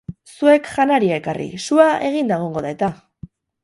[0.37, 2.95] Zuek janaria ekarri, sua eginda egongo da eta!